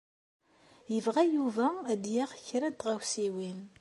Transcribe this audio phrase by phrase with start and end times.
[0.93, 3.59] Yebɣa Yuba ad d-yaɣ kra n tɣawsiwin.